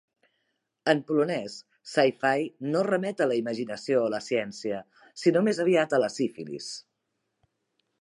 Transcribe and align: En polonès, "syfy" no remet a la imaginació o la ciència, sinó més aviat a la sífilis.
En 0.93 1.03
polonès, 1.09 1.57
"syfy" 1.91 2.47
no 2.71 2.83
remet 2.89 3.23
a 3.25 3.29
la 3.33 3.39
imaginació 3.43 4.03
o 4.07 4.11
la 4.17 4.23
ciència, 4.31 4.83
sinó 5.25 5.45
més 5.51 5.65
aviat 5.67 5.99
a 6.01 6.05
la 6.07 6.15
sífilis. 6.19 6.77